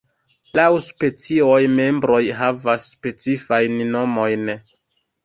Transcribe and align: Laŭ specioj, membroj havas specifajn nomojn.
Laŭ 0.59 0.63
specioj, 0.85 1.57
membroj 1.73 2.21
havas 2.39 2.87
specifajn 2.95 3.77
nomojn. 3.97 4.49